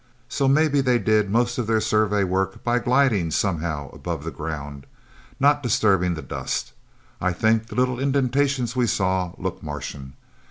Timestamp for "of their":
1.59-1.79